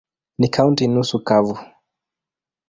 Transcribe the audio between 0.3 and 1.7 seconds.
Ni kaunti nusu kavu.